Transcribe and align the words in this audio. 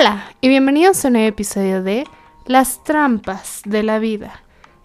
Hola 0.00 0.32
y 0.40 0.48
bienvenidos 0.48 1.04
a 1.04 1.08
un 1.08 1.12
nuevo 1.12 1.28
episodio 1.28 1.82
de 1.82 2.04
Las 2.46 2.82
trampas 2.84 3.60
de 3.66 3.82
la 3.82 3.98
vida, 3.98 4.42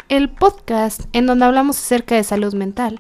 el 0.10 0.30
podcast 0.30 1.04
en 1.14 1.26
donde 1.26 1.46
hablamos 1.46 1.78
acerca 1.78 2.16
de 2.16 2.24
salud 2.26 2.54
mental, 2.54 3.00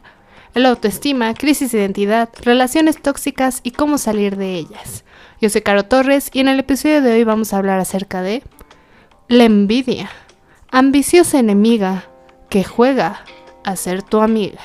el 0.54 0.66
autoestima, 0.66 1.34
crisis 1.34 1.74
de 1.74 1.80
identidad, 1.80 2.30
relaciones 2.42 3.02
tóxicas 3.02 3.60
y 3.64 3.72
cómo 3.72 3.98
salir 3.98 4.38
de 4.38 4.54
ellas. 4.54 5.04
Yo 5.42 5.50
soy 5.50 5.60
Caro 5.60 5.84
Torres 5.84 6.30
y 6.32 6.40
en 6.40 6.48
el 6.48 6.58
episodio 6.58 7.02
de 7.02 7.12
hoy 7.12 7.26
vamos 7.26 7.52
a 7.52 7.58
hablar 7.58 7.82
acerca 7.82 8.22
de 8.22 8.44
la 9.28 9.44
envidia, 9.44 10.10
ambiciosa 10.72 11.38
enemiga 11.38 12.06
que 12.48 12.64
juega 12.64 13.26
a 13.66 13.76
ser 13.76 14.04
tu 14.04 14.22
amiga. 14.22 14.62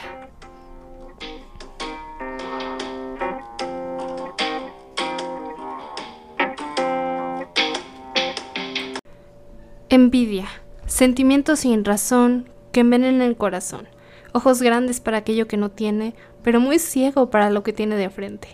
Envidia, 9.92 10.46
sentimiento 10.86 11.56
sin 11.56 11.84
razón 11.84 12.48
que 12.70 12.78
envenena 12.78 13.26
el 13.26 13.36
corazón, 13.36 13.88
ojos 14.32 14.62
grandes 14.62 15.00
para 15.00 15.16
aquello 15.18 15.48
que 15.48 15.56
no 15.56 15.68
tiene, 15.72 16.14
pero 16.44 16.60
muy 16.60 16.78
ciego 16.78 17.28
para 17.28 17.50
lo 17.50 17.64
que 17.64 17.72
tiene 17.72 17.96
de 17.96 18.08
frente. 18.08 18.46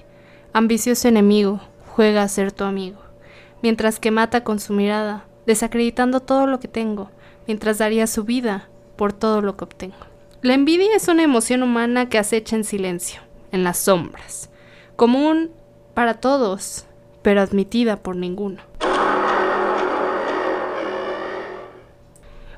Ambicioso 0.54 1.08
enemigo, 1.08 1.60
juega 1.88 2.22
a 2.22 2.28
ser 2.28 2.52
tu 2.52 2.64
amigo, 2.64 3.00
mientras 3.60 4.00
que 4.00 4.10
mata 4.10 4.44
con 4.44 4.58
su 4.58 4.72
mirada, 4.72 5.26
desacreditando 5.44 6.20
todo 6.20 6.46
lo 6.46 6.58
que 6.58 6.68
tengo, 6.68 7.10
mientras 7.46 7.76
daría 7.76 8.06
su 8.06 8.24
vida 8.24 8.70
por 8.96 9.12
todo 9.12 9.42
lo 9.42 9.58
que 9.58 9.64
obtengo. 9.64 10.06
La 10.40 10.54
envidia 10.54 10.96
es 10.96 11.06
una 11.06 11.22
emoción 11.22 11.62
humana 11.62 12.08
que 12.08 12.16
acecha 12.16 12.56
en 12.56 12.64
silencio, 12.64 13.20
en 13.52 13.62
las 13.62 13.76
sombras, 13.76 14.48
común 14.96 15.50
para 15.92 16.14
todos, 16.14 16.86
pero 17.20 17.42
admitida 17.42 17.98
por 17.98 18.16
ninguno. 18.16 18.62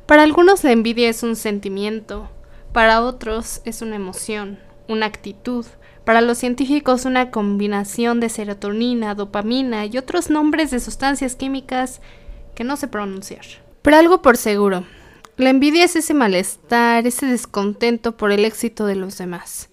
Para 0.08 0.22
algunos 0.22 0.64
la 0.64 0.72
envidia 0.72 1.10
es 1.10 1.22
un 1.22 1.36
sentimiento, 1.36 2.30
para 2.72 3.02
otros 3.02 3.60
es 3.66 3.82
una 3.82 3.96
emoción, 3.96 4.58
una 4.88 5.04
actitud, 5.04 5.66
para 6.06 6.22
los 6.22 6.38
científicos 6.38 7.04
una 7.04 7.30
combinación 7.30 8.18
de 8.18 8.30
serotonina, 8.30 9.14
dopamina 9.14 9.84
y 9.84 9.98
otros 9.98 10.30
nombres 10.30 10.70
de 10.70 10.80
sustancias 10.80 11.36
químicas 11.36 12.00
que 12.54 12.64
no 12.64 12.78
sé 12.78 12.88
pronunciar. 12.88 13.44
Pero 13.82 13.98
algo 13.98 14.22
por 14.22 14.38
seguro, 14.38 14.84
la 15.36 15.50
envidia 15.50 15.84
es 15.84 15.94
ese 15.94 16.14
malestar, 16.14 17.06
ese 17.06 17.26
descontento 17.26 18.16
por 18.16 18.32
el 18.32 18.46
éxito 18.46 18.86
de 18.86 18.96
los 18.96 19.18
demás. 19.18 19.68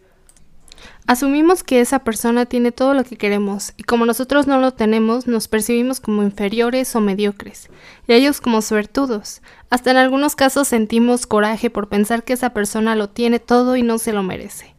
Asumimos 1.08 1.64
que 1.64 1.82
esa 1.82 2.00
persona 2.00 2.48
tiene 2.48 2.72
todo 2.72 2.96
lo 2.96 3.04
que 3.04 3.16
queremos 3.16 3.74
y 3.78 3.84
como 3.84 4.08
nosotros 4.08 4.48
no 4.48 4.60
lo 4.60 4.72
tenemos, 4.72 5.28
nos 5.28 5.48
percibimos 5.48 6.00
como 6.00 6.24
inferiores 6.24 6.96
o 6.96 7.02
mediocres, 7.02 7.70
y 8.08 8.14
ellos 8.14 8.42
como 8.42 8.64
suertudos. 8.64 9.44
Hasta 9.70 9.92
en 9.92 9.98
algunos 9.98 10.36
casos 10.36 10.68
sentimos 10.68 11.28
coraje 11.28 11.70
por 11.70 11.90
pensar 11.90 12.24
que 12.24 12.34
esa 12.34 12.52
persona 12.52 12.96
lo 12.96 13.10
tiene 13.10 13.38
todo 13.38 13.76
y 13.76 13.84
no 13.84 14.00
se 14.00 14.14
lo 14.14 14.24
merece. 14.24 14.74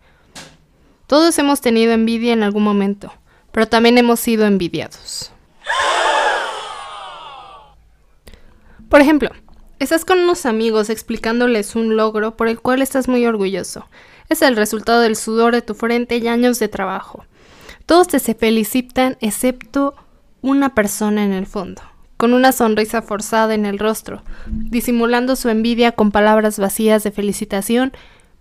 Todos 1.06 1.38
hemos 1.38 1.60
tenido 1.60 1.92
envidia 1.92 2.32
en 2.32 2.42
algún 2.42 2.64
momento, 2.64 3.12
pero 3.52 3.68
también 3.68 3.96
hemos 3.96 4.18
sido 4.18 4.46
envidiados. 4.46 5.30
Por 8.88 9.00
ejemplo, 9.00 9.30
estás 9.78 10.04
con 10.04 10.18
unos 10.18 10.44
amigos 10.44 10.90
explicándoles 10.90 11.76
un 11.76 11.94
logro 11.94 12.36
por 12.36 12.48
el 12.48 12.58
cual 12.58 12.82
estás 12.82 13.06
muy 13.06 13.24
orgulloso 13.26 13.86
es 14.28 14.42
el 14.42 14.56
resultado 14.56 15.00
del 15.00 15.16
sudor 15.16 15.54
de 15.54 15.62
tu 15.62 15.74
frente 15.74 16.16
y 16.16 16.28
años 16.28 16.58
de 16.58 16.68
trabajo. 16.68 17.24
Todos 17.86 18.08
te 18.08 18.18
se 18.18 18.34
felicitan 18.34 19.16
excepto 19.20 19.94
una 20.42 20.74
persona 20.74 21.24
en 21.24 21.32
el 21.32 21.46
fondo, 21.46 21.82
con 22.16 22.34
una 22.34 22.52
sonrisa 22.52 23.02
forzada 23.02 23.54
en 23.54 23.66
el 23.66 23.78
rostro, 23.78 24.22
disimulando 24.46 25.36
su 25.36 25.48
envidia 25.48 25.92
con 25.92 26.10
palabras 26.10 26.58
vacías 26.58 27.04
de 27.04 27.12
felicitación, 27.12 27.92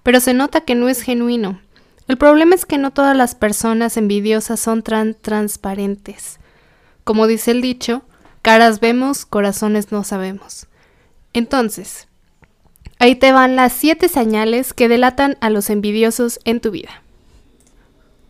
pero 0.04 0.20
se 0.20 0.34
nota 0.34 0.62
que 0.62 0.76
no 0.76 0.90
es 0.90 1.02
genuino. 1.02 1.60
El 2.08 2.18
problema 2.18 2.54
es 2.56 2.66
que 2.66 2.78
no 2.78 2.92
todas 2.92 3.18
las 3.18 3.34
personas 3.34 3.98
envidiosas 3.98 4.60
son 4.60 4.84
tan 4.84 5.16
transparentes. 5.16 6.40
Como 7.04 7.26
dice 7.26 7.52
el 7.52 7.62
dicho, 7.62 8.04
caras 8.42 8.80
vemos, 8.80 9.26
corazones 9.26 9.92
no 9.92 10.04
sabemos. 10.04 10.68
Entonces, 11.34 12.08
Ahí 12.98 13.16
te 13.16 13.34
van 13.34 13.56
las 13.58 13.74
7 13.74 14.08
señales 14.08 14.74
que 14.74 14.88
delatan 14.88 15.38
a 15.42 15.50
los 15.50 15.70
envidiosos 15.70 16.40
en 16.46 16.62
tu 16.62 16.72
vida. 16.72 17.02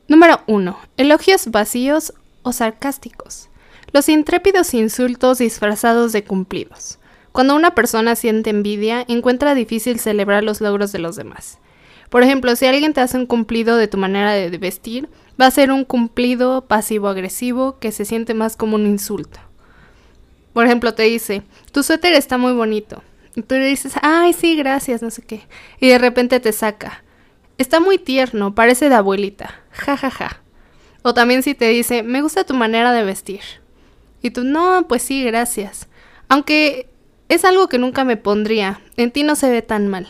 Número 0.07 0.41
1. 0.47 0.77
Elogios 0.97 1.51
vacíos 1.51 2.13
o 2.41 2.51
sarcásticos. 2.51 3.49
Los 3.91 4.09
intrépidos 4.09 4.73
insultos 4.73 5.37
disfrazados 5.37 6.11
de 6.13 6.23
cumplidos. 6.23 6.97
Cuando 7.31 7.55
una 7.55 7.75
persona 7.75 8.15
siente 8.15 8.49
envidia, 8.49 9.05
encuentra 9.07 9.55
difícil 9.55 9.99
celebrar 9.99 10.43
los 10.43 10.61
logros 10.61 10.91
de 10.91 10.99
los 10.99 11.15
demás. 11.15 11.59
Por 12.09 12.23
ejemplo, 12.23 12.55
si 12.55 12.65
alguien 12.65 12.93
te 12.93 13.01
hace 13.01 13.17
un 13.17 13.25
cumplido 13.25 13.77
de 13.77 13.87
tu 13.87 13.97
manera 13.97 14.31
de 14.31 14.57
vestir, 14.57 15.09
va 15.39 15.45
a 15.45 15.51
ser 15.51 15.71
un 15.71 15.85
cumplido 15.85 16.65
pasivo-agresivo 16.65 17.77
que 17.79 17.91
se 17.91 18.05
siente 18.05 18.33
más 18.33 18.55
como 18.55 18.75
un 18.75 18.87
insulto. 18.87 19.39
Por 20.53 20.65
ejemplo, 20.65 20.93
te 20.93 21.03
dice, 21.03 21.43
tu 21.71 21.83
suéter 21.83 22.13
está 22.13 22.37
muy 22.37 22.53
bonito. 22.53 23.03
Tú 23.35 23.55
le 23.55 23.67
dices, 23.67 23.93
ay, 24.01 24.33
sí, 24.33 24.55
gracias, 24.55 25.01
no 25.01 25.09
sé 25.09 25.21
qué. 25.21 25.41
Y 25.79 25.89
de 25.89 25.97
repente 25.97 26.39
te 26.39 26.51
saca. 26.51 27.03
Está 27.57 27.79
muy 27.79 27.97
tierno, 27.97 28.55
parece 28.55 28.89
de 28.89 28.95
abuelita. 28.95 29.61
Ja, 29.71 29.97
ja, 29.97 30.09
ja. 30.09 30.41
O 31.01 31.13
también 31.13 31.43
si 31.43 31.53
te 31.53 31.67
dice, 31.69 32.01
me 32.03 32.21
gusta 32.21 32.45
tu 32.45 32.53
manera 32.53 32.91
de 32.93 33.03
vestir. 33.03 33.41
Y 34.21 34.31
tú, 34.31 34.43
no, 34.43 34.87
pues 34.87 35.03
sí, 35.03 35.23
gracias. 35.23 35.87
Aunque 36.29 36.89
es 37.29 37.45
algo 37.45 37.67
que 37.67 37.77
nunca 37.77 38.03
me 38.05 38.17
pondría. 38.17 38.81
En 38.97 39.11
ti 39.11 39.23
no 39.23 39.35
se 39.35 39.49
ve 39.49 39.61
tan 39.61 39.87
mal. 39.87 40.07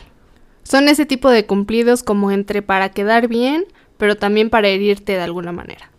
Son 0.63 0.87
ese 0.87 1.05
tipo 1.05 1.29
de 1.29 1.45
cumplidos 1.45 2.03
como 2.03 2.31
entre 2.31 2.61
para 2.61 2.89
quedar 2.89 3.27
bien, 3.27 3.65
pero 3.97 4.17
también 4.17 4.49
para 4.49 4.67
herirte 4.67 5.13
de 5.13 5.21
alguna 5.21 5.51
manera. 5.51 5.91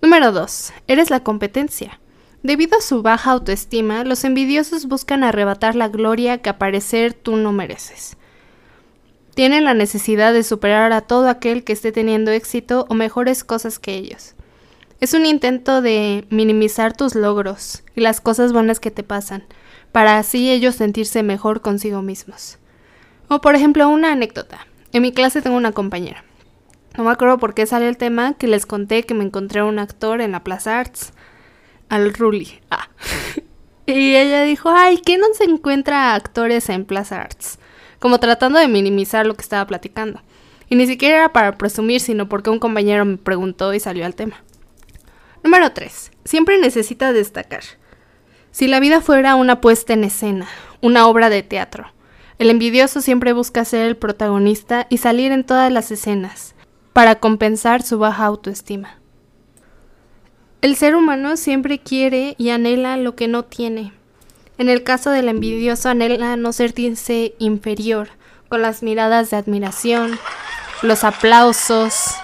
Número 0.00 0.32
2. 0.32 0.72
Eres 0.88 1.10
la 1.10 1.20
competencia. 1.20 2.00
Debido 2.42 2.76
a 2.76 2.80
su 2.80 3.02
baja 3.02 3.30
autoestima, 3.30 4.02
los 4.02 4.24
envidiosos 4.24 4.86
buscan 4.86 5.22
arrebatar 5.22 5.76
la 5.76 5.88
gloria 5.88 6.38
que 6.38 6.50
a 6.50 6.58
parecer 6.58 7.14
tú 7.14 7.36
no 7.36 7.52
mereces. 7.52 8.16
Tienen 9.34 9.64
la 9.64 9.74
necesidad 9.74 10.32
de 10.32 10.42
superar 10.42 10.92
a 10.92 11.02
todo 11.02 11.28
aquel 11.28 11.62
que 11.62 11.72
esté 11.72 11.92
teniendo 11.92 12.32
éxito 12.32 12.86
o 12.88 12.94
mejores 12.94 13.44
cosas 13.44 13.78
que 13.78 13.94
ellos. 13.94 14.34
Es 15.00 15.14
un 15.14 15.24
intento 15.24 15.82
de 15.82 16.26
minimizar 16.30 16.96
tus 16.96 17.14
logros 17.14 17.84
y 17.94 18.00
las 18.00 18.20
cosas 18.20 18.52
buenas 18.52 18.80
que 18.80 18.90
te 18.90 19.04
pasan, 19.04 19.44
para 19.92 20.18
así 20.18 20.50
ellos 20.50 20.74
sentirse 20.74 21.22
mejor 21.22 21.60
consigo 21.60 22.02
mismos. 22.02 22.58
O 23.28 23.40
por 23.40 23.54
ejemplo, 23.54 23.88
una 23.88 24.12
anécdota. 24.12 24.66
En 24.92 25.02
mi 25.02 25.12
clase 25.12 25.42
tengo 25.42 25.56
una 25.56 25.72
compañera. 25.72 26.24
No 26.98 27.04
me 27.04 27.10
acuerdo 27.10 27.38
por 27.38 27.54
qué 27.54 27.66
sale 27.66 27.88
el 27.88 27.96
tema 27.96 28.34
que 28.34 28.48
les 28.48 28.66
conté 28.66 29.04
que 29.04 29.14
me 29.14 29.24
encontré 29.24 29.62
un 29.62 29.78
actor 29.78 30.20
en 30.20 30.32
la 30.32 30.44
Plaza 30.44 30.78
Arts 30.78 31.12
al 31.88 32.12
Ruli. 32.14 32.60
Ah. 32.70 32.88
y 33.86 34.16
ella 34.16 34.42
dijo, 34.42 34.70
ay, 34.70 34.98
¿qué 34.98 35.18
no 35.18 35.26
se 35.34 35.44
encuentra 35.44 36.14
actores 36.14 36.68
en 36.68 36.84
Plaza 36.84 37.20
Arts? 37.20 37.58
Como 37.98 38.18
tratando 38.18 38.58
de 38.58 38.68
minimizar 38.68 39.26
lo 39.26 39.34
que 39.34 39.42
estaba 39.42 39.66
platicando. 39.66 40.20
Y 40.68 40.74
ni 40.74 40.86
siquiera 40.86 41.18
era 41.18 41.32
para 41.32 41.58
presumir, 41.58 42.00
sino 42.00 42.28
porque 42.28 42.50
un 42.50 42.58
compañero 42.58 43.04
me 43.04 43.18
preguntó 43.18 43.74
y 43.74 43.80
salió 43.80 44.06
al 44.06 44.14
tema. 44.14 44.42
Número 45.42 45.72
3. 45.72 46.12
Siempre 46.24 46.58
necesita 46.58 47.12
destacar. 47.12 47.62
Si 48.52 48.68
la 48.68 48.80
vida 48.80 49.00
fuera 49.00 49.34
una 49.34 49.60
puesta 49.60 49.92
en 49.92 50.04
escena, 50.04 50.46
una 50.80 51.06
obra 51.06 51.30
de 51.30 51.42
teatro, 51.42 51.92
el 52.38 52.50
envidioso 52.50 53.00
siempre 53.00 53.32
busca 53.32 53.64
ser 53.64 53.86
el 53.86 53.96
protagonista 53.96 54.86
y 54.88 54.98
salir 54.98 55.32
en 55.32 55.44
todas 55.44 55.72
las 55.72 55.90
escenas, 55.90 56.54
para 56.92 57.16
compensar 57.16 57.82
su 57.82 57.98
baja 57.98 58.24
autoestima. 58.24 59.01
El 60.62 60.76
ser 60.76 60.94
humano 60.94 61.36
siempre 61.36 61.80
quiere 61.80 62.36
y 62.38 62.50
anhela 62.50 62.96
lo 62.96 63.16
que 63.16 63.26
no 63.26 63.44
tiene. 63.44 63.92
En 64.58 64.68
el 64.68 64.84
caso 64.84 65.10
del 65.10 65.28
envidioso 65.28 65.88
anhela 65.88 66.36
no 66.36 66.52
sentirse 66.52 67.34
inferior, 67.40 68.10
con 68.48 68.62
las 68.62 68.80
miradas 68.80 69.30
de 69.30 69.38
admiración, 69.38 70.20
los 70.82 71.02
aplausos, 71.02 72.14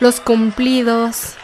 los 0.00 0.20
cumplidos. 0.20 1.36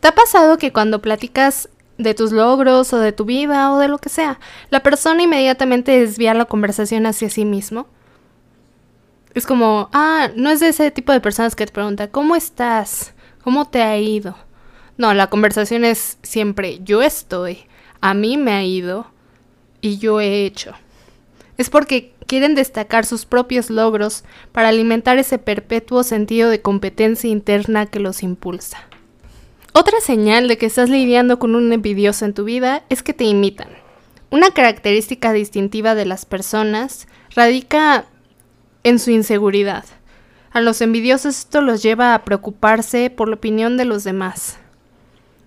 ¿Te 0.00 0.08
ha 0.08 0.14
pasado 0.16 0.58
que 0.58 0.72
cuando 0.72 1.00
platicas 1.00 1.68
de 1.98 2.14
tus 2.14 2.32
logros 2.32 2.92
o 2.92 2.98
de 2.98 3.12
tu 3.12 3.26
vida 3.26 3.72
o 3.72 3.78
de 3.78 3.86
lo 3.86 3.98
que 3.98 4.08
sea, 4.08 4.40
la 4.70 4.82
persona 4.82 5.22
inmediatamente 5.22 6.00
desvía 6.00 6.34
la 6.34 6.46
conversación 6.46 7.06
hacia 7.06 7.30
sí 7.30 7.44
mismo? 7.44 7.86
Es 9.34 9.46
como, 9.46 9.88
ah, 9.92 10.30
no 10.34 10.50
es 10.50 10.58
de 10.58 10.70
ese 10.70 10.90
tipo 10.90 11.12
de 11.12 11.20
personas 11.20 11.54
que 11.54 11.66
te 11.66 11.72
pregunta, 11.72 12.10
¿cómo 12.10 12.34
estás? 12.34 13.12
¿Cómo 13.46 13.68
te 13.68 13.80
ha 13.80 13.96
ido? 13.96 14.34
No, 14.98 15.14
la 15.14 15.28
conversación 15.28 15.84
es 15.84 16.18
siempre 16.24 16.80
yo 16.82 17.00
estoy, 17.00 17.58
a 18.00 18.12
mí 18.12 18.36
me 18.38 18.50
ha 18.50 18.64
ido 18.64 19.06
y 19.80 19.98
yo 19.98 20.20
he 20.20 20.44
hecho. 20.44 20.72
Es 21.56 21.70
porque 21.70 22.12
quieren 22.26 22.56
destacar 22.56 23.06
sus 23.06 23.24
propios 23.24 23.70
logros 23.70 24.24
para 24.50 24.70
alimentar 24.70 25.18
ese 25.18 25.38
perpetuo 25.38 26.02
sentido 26.02 26.50
de 26.50 26.60
competencia 26.60 27.30
interna 27.30 27.86
que 27.86 28.00
los 28.00 28.24
impulsa. 28.24 28.78
Otra 29.72 30.00
señal 30.00 30.48
de 30.48 30.58
que 30.58 30.66
estás 30.66 30.90
lidiando 30.90 31.38
con 31.38 31.54
un 31.54 31.72
envidioso 31.72 32.24
en 32.24 32.34
tu 32.34 32.42
vida 32.42 32.82
es 32.88 33.04
que 33.04 33.14
te 33.14 33.26
imitan. 33.26 33.68
Una 34.30 34.50
característica 34.50 35.32
distintiva 35.32 35.94
de 35.94 36.04
las 36.04 36.26
personas 36.26 37.06
radica 37.36 38.06
en 38.82 38.98
su 38.98 39.12
inseguridad. 39.12 39.84
A 40.56 40.62
los 40.62 40.80
envidiosos 40.80 41.40
esto 41.40 41.60
los 41.60 41.82
lleva 41.82 42.14
a 42.14 42.24
preocuparse 42.24 43.10
por 43.10 43.28
la 43.28 43.34
opinión 43.34 43.76
de 43.76 43.84
los 43.84 44.04
demás. 44.04 44.56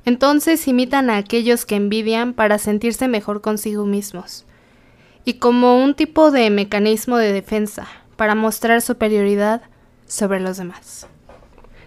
Entonces 0.06 0.68
imitan 0.68 1.10
a 1.10 1.18
aquellos 1.18 1.66
que 1.66 1.74
envidian 1.74 2.36
para 2.36 2.60
sentirse 2.60 3.08
mejor 3.08 3.42
consigo 3.42 3.88
mismos. 3.88 4.46
Y 5.26 5.40
como 5.40 5.84
un 5.84 5.96
tipo 5.96 6.30
de 6.30 6.52
mecanismo 6.52 7.18
de 7.18 7.34
defensa, 7.34 7.88
para 8.18 8.36
mostrar 8.36 8.84
superioridad 8.84 9.64
sobre 10.06 10.42
los 10.42 10.58
demás. 10.58 11.08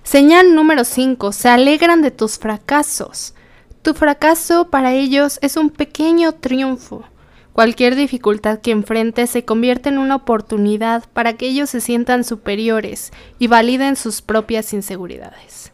Señal 0.02 0.56
número 0.56 0.82
5. 0.82 1.30
Se 1.30 1.48
alegran 1.48 2.02
de 2.02 2.10
tus 2.10 2.40
fracasos. 2.40 3.36
Tu 3.82 3.94
fracaso 3.94 4.68
para 4.68 4.94
ellos 4.94 5.38
es 5.42 5.56
un 5.56 5.70
pequeño 5.70 6.32
triunfo. 6.32 7.04
Cualquier 7.52 7.96
dificultad 7.96 8.60
que 8.60 8.70
enfrentes 8.70 9.28
se 9.28 9.44
convierte 9.44 9.90
en 9.90 9.98
una 9.98 10.16
oportunidad 10.16 11.04
para 11.12 11.34
que 11.34 11.46
ellos 11.46 11.68
se 11.68 11.82
sientan 11.82 12.24
superiores 12.24 13.12
y 13.38 13.46
validen 13.46 13.96
sus 13.96 14.22
propias 14.22 14.72
inseguridades. 14.72 15.70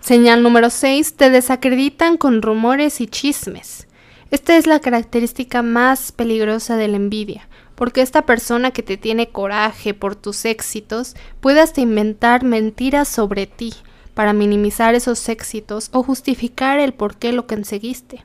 Señal 0.00 0.42
número 0.42 0.70
6. 0.70 1.14
Te 1.16 1.28
desacreditan 1.28 2.16
con 2.16 2.40
rumores 2.40 3.00
y 3.02 3.06
chismes. 3.06 3.86
Esta 4.30 4.56
es 4.56 4.66
la 4.66 4.80
característica 4.80 5.60
más 5.60 6.12
peligrosa 6.12 6.78
de 6.78 6.88
la 6.88 6.96
envidia, 6.96 7.46
porque 7.74 8.00
esta 8.00 8.22
persona 8.22 8.70
que 8.70 8.82
te 8.82 8.96
tiene 8.96 9.28
coraje 9.28 9.92
por 9.92 10.16
tus 10.16 10.46
éxitos 10.46 11.14
puede 11.40 11.60
hasta 11.60 11.82
inventar 11.82 12.42
mentiras 12.42 13.08
sobre 13.08 13.46
ti 13.46 13.74
para 14.14 14.32
minimizar 14.32 14.94
esos 14.94 15.28
éxitos 15.28 15.90
o 15.92 16.02
justificar 16.02 16.78
el 16.78 16.94
por 16.94 17.16
qué 17.16 17.32
lo 17.32 17.46
conseguiste. 17.46 18.24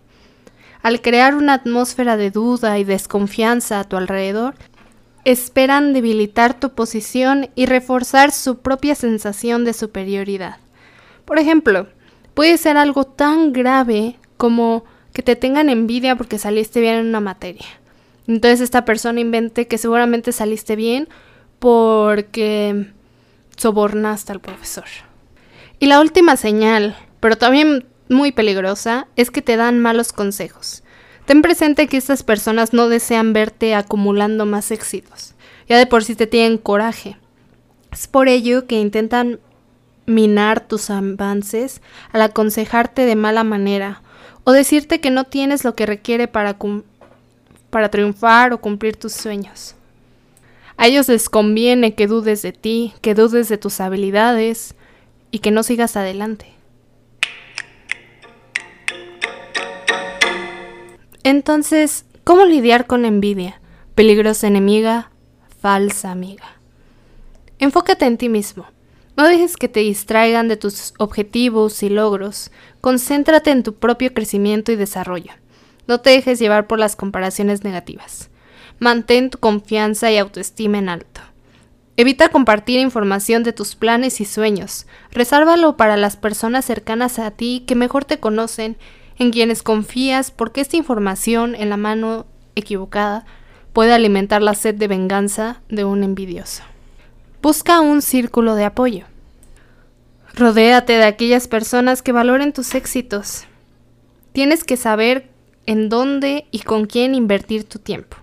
Al 0.87 1.01
crear 1.01 1.35
una 1.35 1.55
atmósfera 1.55 2.15
de 2.15 2.31
duda 2.31 2.79
y 2.79 2.85
desconfianza 2.85 3.81
a 3.81 3.83
tu 3.83 3.97
alrededor, 3.97 4.55
esperan 5.25 5.91
debilitar 5.91 6.57
tu 6.57 6.69
posición 6.69 7.49
y 7.55 7.65
reforzar 7.65 8.31
su 8.31 8.59
propia 8.59 8.95
sensación 8.95 9.65
de 9.65 9.73
superioridad. 9.73 10.59
Por 11.25 11.39
ejemplo, 11.39 11.87
puede 12.33 12.57
ser 12.57 12.77
algo 12.77 13.03
tan 13.03 13.51
grave 13.51 14.15
como 14.37 14.85
que 15.11 15.23
te 15.23 15.35
tengan 15.35 15.67
envidia 15.67 16.15
porque 16.15 16.39
saliste 16.39 16.79
bien 16.79 16.95
en 16.95 17.07
una 17.07 17.19
materia. 17.19 17.67
Entonces 18.25 18.61
esta 18.61 18.85
persona 18.85 19.19
invente 19.19 19.67
que 19.67 19.77
seguramente 19.77 20.31
saliste 20.31 20.77
bien 20.77 21.09
porque 21.59 22.93
sobornaste 23.57 24.31
al 24.31 24.39
profesor. 24.39 24.85
Y 25.79 25.87
la 25.87 25.99
última 25.99 26.37
señal, 26.37 26.95
pero 27.19 27.37
también 27.37 27.85
muy 28.09 28.31
peligrosa 28.31 29.07
es 29.15 29.31
que 29.31 29.42
te 29.42 29.57
dan 29.57 29.80
malos 29.80 30.13
consejos. 30.13 30.83
Ten 31.25 31.42
presente 31.42 31.88
que 31.88 31.98
estas 31.98 32.24
personas 32.24 32.74
no 32.74 32.88
desean 32.88 33.33
verte 33.33 33.75
acumulando 33.75 34.45
más 34.45 34.71
éxitos. 34.71 35.36
Ya 35.68 35.77
de 35.77 35.86
por 35.86 36.04
sí 36.04 36.15
te 36.15 36.27
tienen 36.27 36.57
coraje. 36.57 37.18
Es 37.92 38.07
por 38.07 38.30
ello 38.30 38.65
que 38.65 38.80
intentan 38.80 39.39
minar 40.06 40.65
tus 40.65 40.89
avances 40.89 41.81
al 42.13 42.21
aconsejarte 42.21 43.06
de 43.06 43.15
mala 43.15 43.44
manera 43.44 44.01
o 44.45 44.54
decirte 44.54 45.01
que 45.01 45.12
no 45.12 45.25
tienes 45.25 45.65
lo 45.65 45.75
que 45.75 45.86
requiere 45.86 46.30
para, 46.30 46.57
para 47.69 47.89
triunfar 47.89 48.54
o 48.54 48.62
cumplir 48.62 48.95
tus 48.95 49.12
sueños. 49.12 49.75
A 50.77 50.88
ellos 50.88 51.09
les 51.09 51.27
conviene 51.27 51.95
que 51.95 52.07
dudes 52.07 52.42
de 52.44 52.54
ti, 52.54 52.94
que 53.01 53.15
dudes 53.15 53.50
de 53.50 53.57
tus 53.57 53.81
habilidades 53.81 54.75
y 55.31 55.39
que 55.39 55.51
no 55.51 55.63
sigas 55.63 55.98
adelante. 55.98 56.56
Entonces, 61.29 62.06
¿cómo 62.24 62.45
lidiar 62.45 62.88
con 62.88 63.03
envidia? 63.03 63.59
Peligrosa 63.95 64.47
enemiga, 64.47 65.12
falsa 65.59 66.09
amiga. 66.09 66.45
Enfócate 67.59 68.06
en 68.06 68.18
ti 68.18 68.29
mismo. 68.29 68.65
No 69.18 69.27
dejes 69.27 69.57
que 69.57 69.68
te 69.68 69.81
distraigan 69.81 70.47
de 70.47 70.56
tus 70.56 70.94
objetivos 71.00 71.83
y 71.83 71.89
logros. 71.89 72.50
Concéntrate 72.79 73.51
en 73.51 73.63
tu 73.63 73.74
propio 73.74 74.13
crecimiento 74.13 74.71
y 74.71 74.77
desarrollo. 74.77 75.33
No 75.85 76.00
te 76.00 76.12
dejes 76.12 76.39
llevar 76.39 76.65
por 76.65 76.79
las 76.79 76.95
comparaciones 76.95 77.65
negativas. 77.65 78.30
Mantén 78.80 79.30
tu 79.30 79.38
confianza 79.38 80.09
y 80.09 80.18
autoestima 80.18 80.77
en 80.77 80.88
alto. 80.88 81.19
Evita 81.97 82.30
compartir 82.30 82.80
información 82.80 83.44
de 83.44 83.51
tus 83.51 83.75
planes 83.75 84.21
y 84.21 84.25
sueños. 84.25 84.88
Resárvalo 85.12 85.75
para 85.75 85.97
las 85.97 86.15
personas 86.15 86.63
cercanas 86.63 87.19
a 87.19 87.31
ti 87.31 87.65
que 87.68 87.75
mejor 87.75 88.06
te 88.06 88.21
conocen 88.21 88.77
en 89.17 89.31
quienes 89.31 89.63
confías 89.63 90.31
porque 90.31 90.61
esta 90.61 90.77
información 90.77 91.55
en 91.55 91.69
la 91.69 91.77
mano 91.77 92.25
equivocada 92.55 93.25
puede 93.73 93.93
alimentar 93.93 94.41
la 94.41 94.55
sed 94.55 94.75
de 94.75 94.87
venganza 94.87 95.61
de 95.69 95.85
un 95.85 96.03
envidioso. 96.03 96.63
Busca 97.41 97.79
un 97.81 98.01
círculo 98.01 98.55
de 98.55 98.65
apoyo. 98.65 99.05
Rodéate 100.33 100.93
de 100.93 101.05
aquellas 101.05 101.47
personas 101.47 102.01
que 102.01 102.11
valoren 102.11 102.53
tus 102.53 102.75
éxitos. 102.75 103.45
Tienes 104.33 104.63
que 104.63 104.77
saber 104.77 105.29
en 105.65 105.89
dónde 105.89 106.45
y 106.51 106.59
con 106.59 106.85
quién 106.85 107.15
invertir 107.15 107.63
tu 107.65 107.79
tiempo. 107.79 108.17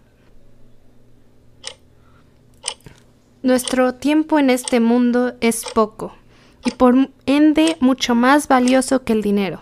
Nuestro 3.43 3.95
tiempo 3.95 4.39
en 4.39 4.49
este 4.49 4.81
mundo 4.81 5.35
es 5.41 5.65
poco 5.75 6.15
y 6.65 6.71
por 6.71 7.11
ende 7.27 7.77
mucho 7.81 8.15
más 8.15 8.49
valioso 8.49 9.05
que 9.05 9.13
el 9.13 9.23
dinero. 9.23 9.61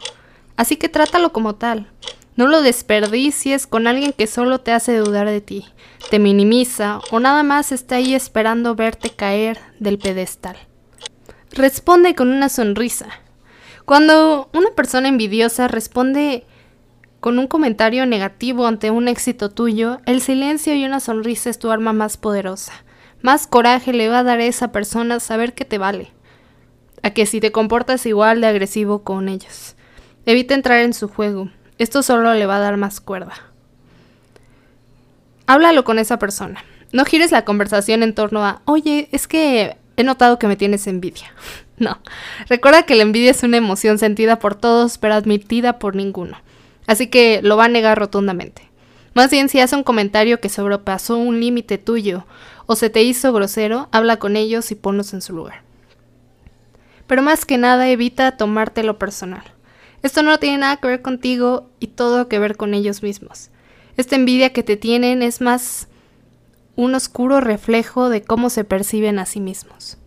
Así 0.63 0.77
que 0.77 0.89
trátalo 0.89 1.33
como 1.33 1.57
tal. 1.57 1.89
No 2.37 2.47
lo 2.47 2.63
desperdicies 2.63 3.67
con 3.67 3.89
alguien 3.89 4.13
que 4.13 4.29
solo 4.29 4.61
te 4.61 4.71
hace 4.71 4.97
dudar 4.97 5.27
de 5.27 5.41
ti, 5.41 5.65
te 6.09 6.21
minimiza 6.21 7.01
o 7.11 7.19
nada 7.19 7.43
más 7.43 7.73
está 7.73 7.97
ahí 7.97 8.15
esperando 8.15 8.77
verte 8.77 9.11
caer 9.11 9.59
del 9.81 9.99
pedestal. 9.99 10.57
Responde 11.51 12.15
con 12.15 12.31
una 12.31 12.49
sonrisa. 12.49 13.09
Cuando 13.87 14.51
una 14.55 14.71
persona 14.77 15.09
envidiosa 15.09 15.67
responde 15.67 16.47
con 17.19 17.41
un 17.41 17.49
comentario 17.49 18.07
negativo 18.07 18.69
ante 18.69 18.93
un 18.93 19.09
éxito 19.09 19.51
tuyo, 19.51 19.99
el 20.07 20.21
silencio 20.21 20.77
y 20.77 20.85
una 20.85 21.01
sonrisa 21.01 21.51
es 21.51 21.59
tu 21.59 21.73
arma 21.73 21.93
más 21.93 22.17
poderosa. 22.17 22.73
Más 23.21 23.49
coraje 23.49 23.93
le 23.93 24.09
va 24.09 24.21
a 24.21 24.23
dar 24.23 24.39
a 24.39 24.45
esa 24.45 24.71
persona 24.71 25.19
saber 25.19 25.55
que 25.55 25.65
te 25.65 25.79
vale, 25.79 26.13
a 27.03 27.11
que 27.11 27.27
si 27.27 27.41
te 27.41 27.51
comportas 27.51 28.07
igual 28.07 28.41
de 28.41 28.47
agresivo 28.47 29.03
con 29.03 29.29
ellos. 29.29 29.75
Evita 30.25 30.55
entrar 30.55 30.81
en 30.81 30.95
su 30.95 31.09
juego. 31.09 31.49
Esto 31.79 32.03
solo 32.03 32.33
le 32.35 32.47
va 32.47 32.57
a 32.57 32.61
dar 32.61 32.77
más 32.77 33.01
cuerda. 33.01 33.33
Háblalo 35.47 35.83
con 35.85 35.99
esa 35.99 36.19
persona. 36.19 36.65
No 36.93 37.05
gires 37.05 37.33
la 37.33 37.45
conversación 37.45 38.03
en 38.03 38.15
torno 38.15 38.45
a, 38.45 38.63
oye, 38.65 39.09
es 39.13 39.27
que 39.27 39.77
he 39.97 40.05
notado 40.05 40.39
que 40.39 40.47
me 40.47 40.57
tienes 40.57 40.87
envidia. 40.87 41.33
no. 41.79 41.99
Recuerda 42.49 42.85
que 42.85 42.95
la 42.95 43.03
envidia 43.03 43.33
es 43.33 43.43
una 43.43 43.57
emoción 43.57 43.99
sentida 43.99 44.39
por 44.39 44.55
todos, 44.55 44.99
pero 44.99 45.15
admitida 45.15 45.79
por 45.79 45.97
ninguno. 45.97 46.37
Así 46.87 47.09
que 47.09 47.41
lo 47.43 47.57
va 47.57 47.65
a 47.65 47.69
negar 47.69 47.99
rotundamente. 47.99 48.71
Más 49.15 49.31
bien, 49.31 49.49
si 49.49 49.61
hace 49.61 49.77
un 49.77 49.83
comentario 49.83 50.41
que 50.41 50.49
sobrepasó 50.49 51.17
un 51.17 51.41
límite 51.41 51.79
tuyo 51.79 52.27
o 52.67 52.77
se 52.77 52.91
te 52.91 53.03
hizo 53.03 53.33
grosero, 53.33 53.89
habla 53.93 54.19
con 54.19 54.37
ellos 54.37 54.71
y 54.71 54.75
ponlos 54.75 55.13
en 55.13 55.21
su 55.21 55.35
lugar. 55.35 55.63
Pero 57.07 57.23
más 57.23 57.45
que 57.45 57.59
nada, 57.59 57.89
evita 57.89 58.37
tomártelo 58.37 58.99
personal. 58.99 59.43
Esto 60.03 60.23
no 60.23 60.39
tiene 60.39 60.59
nada 60.59 60.79
que 60.79 60.89
ver 60.89 61.03
contigo 61.03 61.71
y 61.79 61.89
todo 61.89 62.29
que 62.29 62.39
ver 62.39 62.57
con 62.57 62.75
ellos 62.75 63.03
mismos. 63.03 63.51
Esta 63.97 64.17
envidia 64.17 64.53
que 64.53 64.63
te 64.63 64.77
tienen 64.77 65.23
es 65.23 65.41
más 65.41 65.89
un 66.75 66.95
oscuro 66.95 67.41
reflejo 67.41 68.09
de 68.09 68.23
cómo 68.23 68.51
se 68.51 68.65
perciben 68.65 69.19
a 69.19 69.27
sí 69.27 69.41
mismos. 69.41 69.99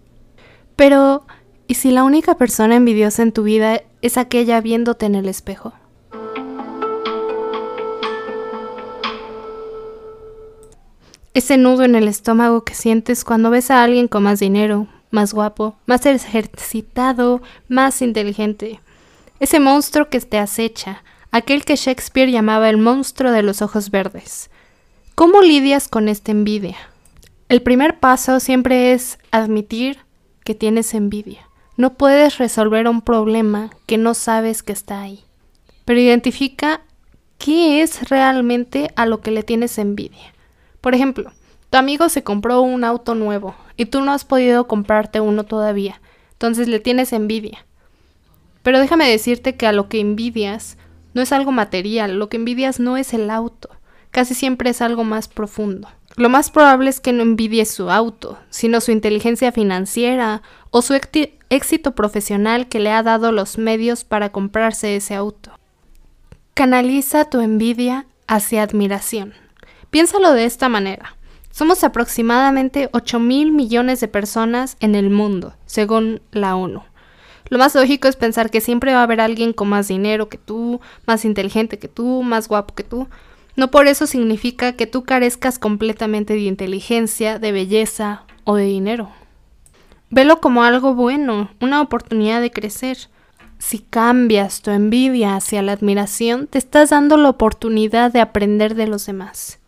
Pero, 0.76 1.26
¿y 1.68 1.76
si 1.76 1.92
la 1.92 2.04
única 2.04 2.36
persona 2.36 2.76
envidiosa 2.76 3.24
en 3.24 3.32
tu 3.32 3.44
vida 3.44 3.82
es 4.02 4.18
aquella 4.18 4.60
viéndote 4.60 5.06
en 5.06 5.16
el 5.16 5.30
espejo? 5.30 5.74
Ese 11.34 11.58
nudo 11.58 11.84
en 11.84 11.96
el 11.96 12.08
estómago 12.08 12.64
que 12.64 12.74
sientes 12.74 13.24
cuando 13.24 13.50
ves 13.50 13.72
a 13.72 13.84
alguien 13.84 14.08
con 14.08 14.24
más 14.24 14.40
dinero, 14.40 14.88
más 15.12 15.34
guapo, 15.34 15.76
más 15.86 16.06
ejercitado, 16.06 17.42
más 17.68 18.02
inteligente, 18.02 18.80
ese 19.40 19.60
monstruo 19.60 20.10
que 20.10 20.20
te 20.22 20.38
acecha, 20.38 21.04
aquel 21.32 21.66
que 21.66 21.76
Shakespeare 21.76 22.32
llamaba 22.32 22.70
el 22.70 22.78
monstruo 22.78 23.32
de 23.32 23.44
los 23.44 23.62
ojos 23.62 23.92
verdes. 23.92 24.50
¿Cómo 25.16 25.42
lidias 25.42 25.88
con 25.88 26.10
esta 26.10 26.32
envidia? 26.32 26.78
El 27.48 27.62
primer 27.62 28.00
paso 28.00 28.40
siempre 28.40 28.94
es 28.94 29.20
admitir 29.32 30.00
que 30.44 30.56
tienes 30.56 30.94
envidia. 30.94 31.48
No 31.78 31.94
puedes 31.94 32.38
resolver 32.38 32.88
un 32.88 33.02
problema 33.02 33.70
que 33.86 33.98
no 33.98 34.14
sabes 34.14 34.64
que 34.64 34.74
está 34.74 35.02
ahí. 35.02 35.24
Pero 35.84 36.00
identifica 36.00 36.82
qué 37.38 37.82
es 37.82 38.10
realmente 38.10 38.92
a 38.96 39.06
lo 39.06 39.22
que 39.22 39.32
le 39.32 39.44
tienes 39.44 39.78
envidia. 39.78 40.34
Por 40.82 40.96
ejemplo, 40.96 41.32
tu 41.70 41.78
amigo 41.78 42.10
se 42.10 42.24
compró 42.24 42.62
un 42.62 42.84
auto 42.84 43.16
nuevo 43.16 43.56
y 43.76 43.86
tú 43.88 44.02
no 44.02 44.12
has 44.14 44.24
podido 44.24 44.68
comprarte 44.68 45.20
uno 45.20 45.44
todavía. 45.44 46.02
Entonces 46.32 46.68
le 46.68 46.80
tienes 46.80 47.12
envidia. 47.12 47.66
Pero 48.66 48.80
déjame 48.80 49.08
decirte 49.08 49.56
que 49.56 49.68
a 49.68 49.72
lo 49.72 49.90
que 49.90 50.00
envidias 50.00 50.80
no 51.14 51.22
es 51.22 51.32
algo 51.32 51.52
material, 51.52 52.18
lo 52.18 52.30
que 52.30 52.38
envidias 52.38 52.80
no 52.80 52.98
es 52.98 53.14
el 53.14 53.30
auto, 53.30 53.70
casi 54.10 54.34
siempre 54.34 54.72
es 54.72 54.82
algo 54.82 55.04
más 55.04 55.28
profundo. 55.28 55.88
Lo 56.16 56.30
más 56.30 56.50
probable 56.50 56.90
es 56.90 57.00
que 57.00 57.14
no 57.14 57.22
envidies 57.22 57.70
su 57.70 57.92
auto, 57.92 58.40
sino 58.50 58.82
su 58.82 58.92
inteligencia 58.92 59.52
financiera 59.52 60.42
o 60.72 60.82
su 60.82 61.00
éxito 61.52 61.94
profesional 61.94 62.68
que 62.68 62.80
le 62.80 62.90
ha 62.90 63.04
dado 63.04 63.32
los 63.32 63.60
medios 63.60 64.04
para 64.04 64.32
comprarse 64.32 64.96
ese 64.96 65.14
auto. 65.14 65.52
Canaliza 66.56 67.30
tu 67.30 67.42
envidia 67.42 68.08
hacia 68.26 68.64
admiración. 68.64 69.36
Piénsalo 69.92 70.32
de 70.32 70.46
esta 70.46 70.70
manera. 70.70 71.18
Somos 71.52 71.84
aproximadamente 71.84 72.90
8 72.94 73.20
mil 73.20 73.52
millones 73.52 74.00
de 74.00 74.08
personas 74.08 74.76
en 74.80 74.96
el 74.96 75.12
mundo, 75.12 75.56
según 75.68 76.24
la 76.32 76.56
ONU. 76.56 76.82
Lo 77.50 77.60
más 77.60 77.76
lógico 77.76 78.08
es 78.08 78.16
pensar 78.16 78.50
que 78.50 78.62
siempre 78.62 78.94
va 78.94 79.02
a 79.02 79.04
haber 79.04 79.22
alguien 79.22 79.54
con 79.54 79.70
más 79.70 79.88
dinero 79.88 80.30
que 80.30 80.38
tú, 80.38 80.82
más 81.06 81.26
inteligente 81.26 81.78
que 81.78 81.88
tú, 81.88 82.24
más 82.24 82.48
guapo 82.48 82.74
que 82.74 82.84
tú. 82.84 83.08
No 83.56 83.70
por 83.70 83.88
eso 83.88 84.08
significa 84.08 84.74
que 84.74 84.88
tú 84.88 85.04
carezcas 85.04 85.60
completamente 85.60 86.34
de 86.34 86.40
inteligencia, 86.42 87.38
de 87.38 87.52
belleza 87.52 88.24
o 88.44 88.56
de 88.56 88.66
dinero. 88.66 89.10
Velo 90.10 90.42
como 90.42 90.64
algo 90.64 90.96
bueno, 90.96 91.50
una 91.62 91.82
oportunidad 91.82 92.42
de 92.42 92.52
crecer. 92.52 92.98
Si 93.60 93.80
cambias 93.80 94.62
tu 94.62 94.72
envidia 94.72 95.36
hacia 95.36 95.62
la 95.62 95.74
admiración, 95.74 96.48
te 96.48 96.58
estás 96.58 96.90
dando 96.90 97.16
la 97.16 97.30
oportunidad 97.30 98.12
de 98.12 98.22
aprender 98.22 98.76
de 98.76 98.88
los 98.88 99.06
demás. 99.06 99.60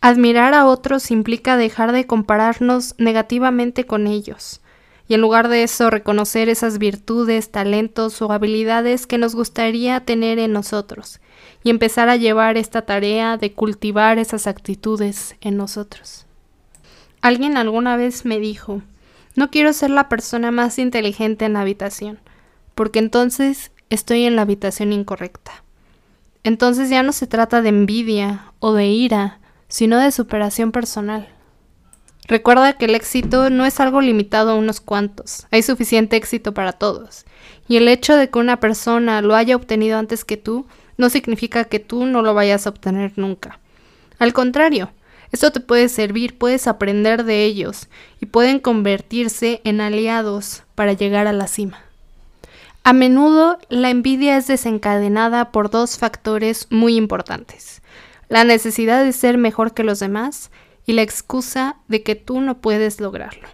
Admirar 0.00 0.54
a 0.54 0.66
otros 0.66 1.10
implica 1.12 1.56
dejar 1.56 1.92
de 1.92 2.06
compararnos 2.06 2.96
negativamente 2.98 3.84
con 3.84 4.08
ellos 4.08 4.60
y 5.08 5.14
en 5.14 5.20
lugar 5.20 5.48
de 5.48 5.62
eso 5.62 5.90
reconocer 5.90 6.48
esas 6.48 6.78
virtudes, 6.78 7.50
talentos 7.50 8.22
o 8.22 8.32
habilidades 8.32 9.06
que 9.06 9.18
nos 9.18 9.34
gustaría 9.34 10.00
tener 10.00 10.38
en 10.38 10.52
nosotros 10.52 11.20
y 11.64 11.70
empezar 11.70 12.08
a 12.08 12.16
llevar 12.16 12.56
esta 12.56 12.82
tarea 12.82 13.36
de 13.36 13.52
cultivar 13.52 14.18
esas 14.18 14.46
actitudes 14.46 15.36
en 15.40 15.56
nosotros. 15.56 16.26
Alguien 17.20 17.56
alguna 17.56 17.96
vez 17.96 18.24
me 18.24 18.38
dijo, 18.38 18.82
no 19.34 19.50
quiero 19.50 19.72
ser 19.72 19.90
la 19.90 20.08
persona 20.08 20.50
más 20.50 20.78
inteligente 20.78 21.44
en 21.44 21.54
la 21.54 21.60
habitación, 21.60 22.18
porque 22.74 22.98
entonces 22.98 23.70
estoy 23.90 24.24
en 24.24 24.36
la 24.36 24.42
habitación 24.42 24.92
incorrecta. 24.92 25.62
Entonces 26.44 26.90
ya 26.90 27.02
no 27.02 27.12
se 27.12 27.26
trata 27.26 27.62
de 27.62 27.68
envidia 27.68 28.52
o 28.58 28.72
de 28.72 28.86
ira, 28.86 29.38
sino 29.68 29.98
de 29.98 30.10
superación 30.10 30.72
personal. 30.72 31.28
Recuerda 32.28 32.74
que 32.74 32.84
el 32.84 32.94
éxito 32.94 33.50
no 33.50 33.66
es 33.66 33.80
algo 33.80 34.00
limitado 34.00 34.52
a 34.52 34.54
unos 34.54 34.80
cuantos, 34.80 35.46
hay 35.50 35.62
suficiente 35.62 36.16
éxito 36.16 36.54
para 36.54 36.72
todos. 36.72 37.24
Y 37.68 37.76
el 37.76 37.88
hecho 37.88 38.16
de 38.16 38.30
que 38.30 38.38
una 38.38 38.60
persona 38.60 39.20
lo 39.22 39.34
haya 39.34 39.56
obtenido 39.56 39.98
antes 39.98 40.24
que 40.24 40.36
tú 40.36 40.66
no 40.96 41.10
significa 41.10 41.64
que 41.64 41.80
tú 41.80 42.06
no 42.06 42.22
lo 42.22 42.34
vayas 42.34 42.66
a 42.66 42.70
obtener 42.70 43.12
nunca. 43.16 43.58
Al 44.18 44.32
contrario, 44.32 44.90
esto 45.32 45.50
te 45.50 45.60
puede 45.60 45.88
servir, 45.88 46.38
puedes 46.38 46.66
aprender 46.66 47.24
de 47.24 47.44
ellos 47.44 47.88
y 48.20 48.26
pueden 48.26 48.60
convertirse 48.60 49.60
en 49.64 49.80
aliados 49.80 50.62
para 50.74 50.92
llegar 50.92 51.26
a 51.26 51.32
la 51.32 51.48
cima. 51.48 51.78
A 52.84 52.92
menudo 52.92 53.58
la 53.68 53.90
envidia 53.90 54.36
es 54.36 54.46
desencadenada 54.46 55.50
por 55.50 55.70
dos 55.70 55.98
factores 55.98 56.66
muy 56.70 56.96
importantes. 56.96 57.80
La 58.28 58.44
necesidad 58.44 59.04
de 59.04 59.12
ser 59.12 59.38
mejor 59.38 59.72
que 59.72 59.84
los 59.84 60.00
demás 60.00 60.50
y 60.86 60.92
la 60.92 61.02
excusa 61.02 61.76
de 61.88 62.02
que 62.02 62.14
tú 62.14 62.40
no 62.40 62.58
puedes 62.58 63.00
lograrlo. 63.00 63.48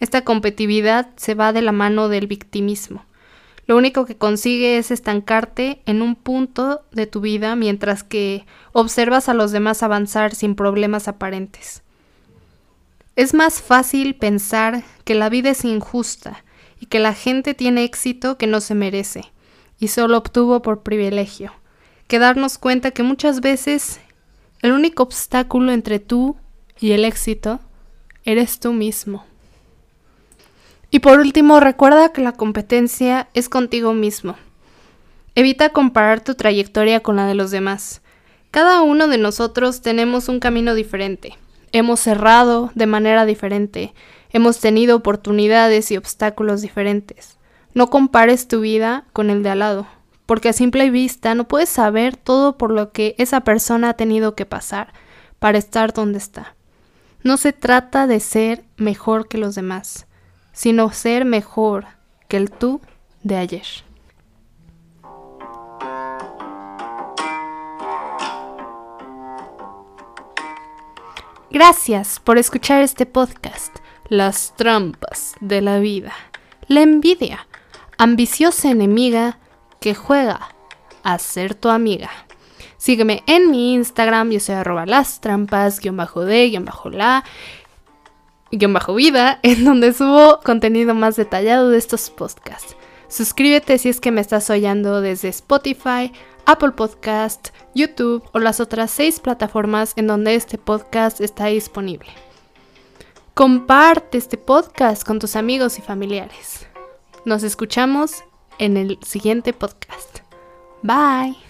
Esta 0.00 0.24
competitividad 0.24 1.10
se 1.16 1.34
va 1.34 1.52
de 1.52 1.62
la 1.62 1.72
mano 1.72 2.08
del 2.08 2.26
victimismo. 2.26 3.04
Lo 3.66 3.76
único 3.76 4.04
que 4.04 4.16
consigue 4.16 4.78
es 4.78 4.90
estancarte 4.90 5.80
en 5.86 6.02
un 6.02 6.16
punto 6.16 6.82
de 6.90 7.06
tu 7.06 7.20
vida 7.20 7.54
mientras 7.54 8.02
que 8.02 8.44
observas 8.72 9.28
a 9.28 9.34
los 9.34 9.52
demás 9.52 9.82
avanzar 9.82 10.34
sin 10.34 10.54
problemas 10.54 11.06
aparentes. 11.06 11.82
Es 13.14 13.34
más 13.34 13.60
fácil 13.60 14.16
pensar 14.16 14.82
que 15.04 15.14
la 15.14 15.28
vida 15.28 15.50
es 15.50 15.64
injusta 15.64 16.42
y 16.80 16.86
que 16.86 16.98
la 16.98 17.14
gente 17.14 17.54
tiene 17.54 17.84
éxito 17.84 18.38
que 18.38 18.46
no 18.46 18.60
se 18.60 18.74
merece 18.74 19.30
y 19.78 19.88
solo 19.88 20.18
obtuvo 20.18 20.62
por 20.62 20.82
privilegio, 20.82 21.52
que 22.08 22.18
darnos 22.18 22.58
cuenta 22.58 22.90
que 22.90 23.02
muchas 23.02 23.40
veces 23.40 24.00
el 24.62 24.72
único 24.72 25.02
obstáculo 25.02 25.72
entre 25.72 25.98
tú 25.98 26.36
y 26.80 26.92
el 26.92 27.04
éxito 27.04 27.60
eres 28.24 28.58
tú 28.58 28.72
mismo. 28.72 29.24
Y 30.90 31.00
por 31.00 31.20
último, 31.20 31.60
recuerda 31.60 32.12
que 32.12 32.22
la 32.22 32.32
competencia 32.32 33.28
es 33.34 33.48
contigo 33.48 33.92
mismo. 33.92 34.34
Evita 35.34 35.68
comparar 35.68 36.22
tu 36.22 36.34
trayectoria 36.34 37.00
con 37.00 37.16
la 37.16 37.26
de 37.26 37.34
los 37.34 37.50
demás. 37.52 38.02
Cada 38.50 38.82
uno 38.82 39.06
de 39.06 39.18
nosotros 39.18 39.82
tenemos 39.82 40.28
un 40.28 40.40
camino 40.40 40.74
diferente. 40.74 41.36
Hemos 41.70 42.00
cerrado 42.00 42.72
de 42.74 42.86
manera 42.86 43.24
diferente. 43.24 43.94
Hemos 44.32 44.58
tenido 44.58 44.96
oportunidades 44.96 45.92
y 45.92 45.96
obstáculos 45.96 46.62
diferentes. 46.62 47.38
No 47.74 47.88
compares 47.90 48.48
tu 48.48 48.60
vida 48.60 49.04
con 49.12 49.30
el 49.30 49.44
de 49.44 49.50
al 49.50 49.60
lado, 49.60 49.86
porque 50.26 50.48
a 50.48 50.52
simple 50.52 50.90
vista 50.90 51.36
no 51.36 51.46
puedes 51.46 51.68
saber 51.68 52.16
todo 52.16 52.58
por 52.58 52.72
lo 52.72 52.90
que 52.90 53.14
esa 53.18 53.42
persona 53.42 53.90
ha 53.90 53.94
tenido 53.94 54.34
que 54.34 54.46
pasar 54.46 54.92
para 55.38 55.58
estar 55.58 55.92
donde 55.92 56.18
está. 56.18 56.56
No 57.22 57.36
se 57.36 57.52
trata 57.52 58.06
de 58.06 58.18
ser 58.18 58.64
mejor 58.76 59.28
que 59.28 59.36
los 59.36 59.54
demás, 59.54 60.06
sino 60.52 60.90
ser 60.90 61.26
mejor 61.26 61.86
que 62.28 62.38
el 62.38 62.50
tú 62.50 62.80
de 63.22 63.36
ayer. 63.36 63.66
Gracias 71.50 72.20
por 72.20 72.38
escuchar 72.38 72.80
este 72.82 73.04
podcast, 73.04 73.76
Las 74.08 74.54
trampas 74.56 75.34
de 75.40 75.60
la 75.60 75.78
vida. 75.78 76.14
La 76.68 76.80
envidia, 76.80 77.46
ambiciosa 77.98 78.70
enemiga 78.70 79.38
que 79.80 79.94
juega 79.94 80.54
a 81.02 81.18
ser 81.18 81.54
tu 81.54 81.68
amiga. 81.68 82.10
Sígueme 82.80 83.22
en 83.26 83.50
mi 83.50 83.74
Instagram, 83.74 84.30
yo 84.30 84.40
soy 84.40 84.54
arroba 84.54 84.86
las 84.86 85.20
trampas, 85.20 85.80
guion 85.80 85.98
bajo 85.98 86.24
de, 86.24 86.48
guion 86.48 86.64
bajo 86.64 86.88
la, 86.88 87.24
guion 88.50 88.72
bajo 88.72 88.94
vida, 88.94 89.38
en 89.42 89.66
donde 89.66 89.92
subo 89.92 90.40
contenido 90.42 90.94
más 90.94 91.16
detallado 91.16 91.68
de 91.68 91.76
estos 91.76 92.08
podcasts. 92.08 92.76
Suscríbete 93.06 93.76
si 93.76 93.90
es 93.90 94.00
que 94.00 94.10
me 94.10 94.22
estás 94.22 94.48
oyendo 94.48 95.02
desde 95.02 95.28
Spotify, 95.28 96.10
Apple 96.46 96.70
Podcast, 96.70 97.50
YouTube 97.74 98.24
o 98.32 98.38
las 98.38 98.60
otras 98.60 98.90
seis 98.90 99.20
plataformas 99.20 99.92
en 99.96 100.06
donde 100.06 100.34
este 100.34 100.56
podcast 100.56 101.20
está 101.20 101.46
disponible. 101.46 102.08
Comparte 103.34 104.16
este 104.16 104.38
podcast 104.38 105.04
con 105.04 105.18
tus 105.18 105.36
amigos 105.36 105.78
y 105.78 105.82
familiares. 105.82 106.66
Nos 107.26 107.42
escuchamos 107.42 108.24
en 108.58 108.78
el 108.78 108.98
siguiente 109.02 109.52
podcast. 109.52 110.20
Bye. 110.82 111.49